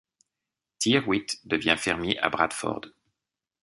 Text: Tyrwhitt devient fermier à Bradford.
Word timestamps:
Tyrwhitt 0.79 1.45
devient 1.45 1.75
fermier 1.77 2.17
à 2.17 2.29
Bradford. 2.31 2.85